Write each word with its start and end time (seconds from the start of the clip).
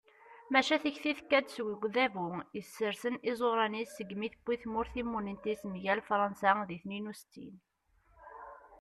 maca 0.51 0.77
tikti 0.83 1.11
tekka-d 1.17 1.47
seg 1.55 1.67
udabu 1.85 2.27
yessersen 2.57 3.15
iẓuṛan-is 3.29 3.89
segmi 3.93 4.27
tewwi 4.33 4.55
tmurt 4.61 4.91
timunent-is 4.93 5.61
mgal 5.71 5.99
fṛansa 6.07 6.51
di 6.67 6.77
tniyen 6.83 7.09
u 7.11 7.13
settin 7.19 7.55